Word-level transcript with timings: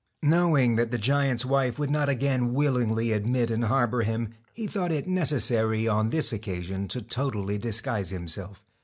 Knowing 0.23 0.77
that 0.77 0.89
the 0.89 0.97
giant's 0.97 1.45
wife 1.45 1.77
would 1.77 1.91
not 1.91 2.09
again 2.09 2.53
willingly 2.53 3.11
admit 3.11 3.51
and 3.51 3.65
harbour 3.65 4.01
him, 4.01 4.33
he 4.55 4.65
thought 4.65 4.91
it 4.91 5.05
necessary 5.07 5.87
on 5.87 6.09
this 6.09 6.33
occasion 6.33 6.87
to 6.87 7.03
totally 7.03 7.59
disguise 7.59 8.11
him 8.11 8.27
self. 8.27 8.63